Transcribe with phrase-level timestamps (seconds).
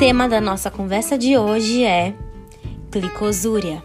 [0.00, 2.12] tema da nossa conversa de hoje é
[2.90, 3.80] glicosúria.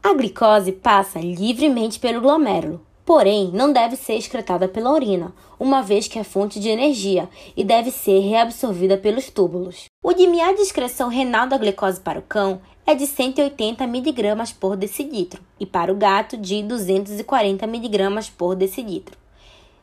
[0.00, 6.06] A glicose passa livremente pelo glomérulo, porém não deve ser excretada pela urina, uma vez
[6.06, 9.86] que é fonte de energia e deve ser reabsorvida pelos túbulos.
[10.04, 14.76] O limiar de excreção renal da glicose para o cão é de 180 mg por
[14.76, 19.25] decilitro e para o gato de 240 mg por decilitro.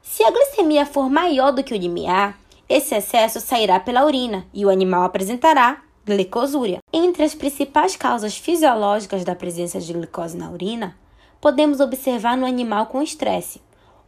[0.04, 4.66] Se a glicemia for maior do que o limiar, esse excesso sairá pela urina e
[4.66, 6.80] o animal apresentará glicosúria.
[6.92, 10.96] Entre as principais causas fisiológicas da presença de glicose na urina,
[11.40, 13.62] podemos observar no animal com estresse,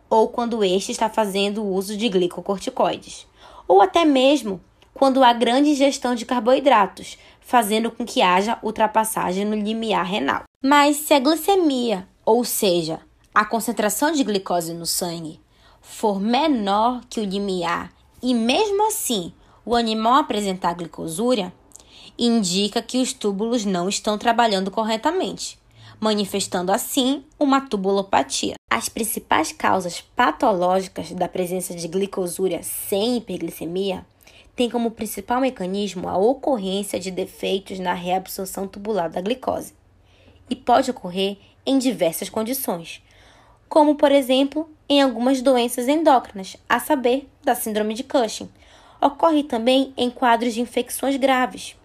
[0.10, 3.26] ou quando este está fazendo uso de glicocorticoides,
[3.66, 4.62] ou até mesmo
[4.94, 10.44] quando há grande ingestão de carboidratos, fazendo com que haja ultrapassagem no limiar renal.
[10.62, 13.00] Mas se a glicemia, ou seja,
[13.34, 15.40] a concentração de glicose no sangue,
[15.88, 19.32] for menor que o limiar e mesmo assim
[19.64, 21.54] o animal apresentar glicosúria,
[22.18, 25.58] indica que os túbulos não estão trabalhando corretamente,
[26.00, 28.56] manifestando assim uma tubulopatia.
[28.70, 34.06] As principais causas patológicas da presença de glicosúria sem hiperglicemia
[34.56, 39.74] tem como principal mecanismo a ocorrência de defeitos na reabsorção tubular da glicose
[40.50, 43.02] e pode ocorrer em diversas condições,
[43.70, 48.50] como por exemplo em algumas doenças endócrinas, a saber, da síndrome de Cushing.
[49.02, 51.76] Ocorre também em quadros de infecções graves,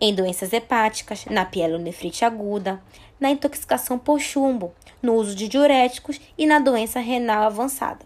[0.00, 2.82] em doenças hepáticas, na pielonefrite aguda,
[3.18, 8.04] na intoxicação por chumbo, no uso de diuréticos e na doença renal avançada.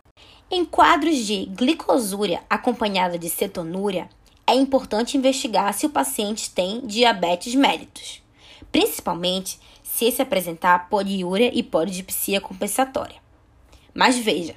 [0.51, 4.09] Em quadros de glicosúria acompanhada de cetonúria,
[4.47, 8.23] é importante investigar se o paciente tem diabetes mellitus,
[8.73, 9.59] principalmente
[10.01, 13.17] se se apresentar poliúria e polidipsia compensatória.
[13.93, 14.55] Mas veja,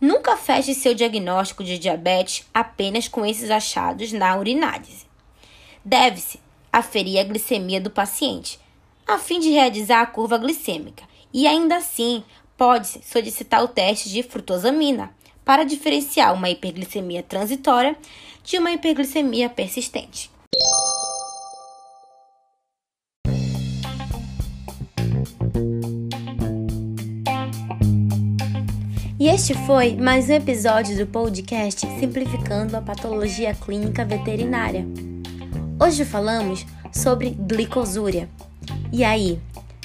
[0.00, 5.04] nunca feche seu diagnóstico de diabetes apenas com esses achados na urinálise.
[5.84, 6.40] Deve-se
[6.72, 8.58] aferir a glicemia do paciente,
[9.06, 12.24] a fim de realizar a curva glicêmica, e ainda assim
[12.56, 17.94] pode-se solicitar o teste de frutosamina para diferenciar uma hiperglicemia transitória
[18.42, 20.30] de uma hiperglicemia persistente.
[29.22, 34.84] E este foi mais um episódio do podcast Simplificando a Patologia Clínica Veterinária.
[35.80, 38.28] Hoje falamos sobre glicosúria.
[38.92, 39.38] E aí,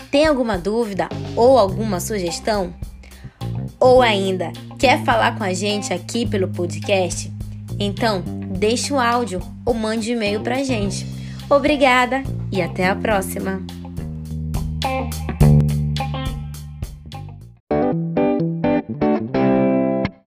[0.09, 2.73] tem alguma dúvida ou alguma sugestão?
[3.79, 7.31] Ou ainda, quer falar com a gente aqui pelo podcast?
[7.79, 8.23] Então,
[8.57, 11.05] deixe o áudio ou mande um e-mail pra gente.
[11.47, 13.76] Obrigada e até a próxima!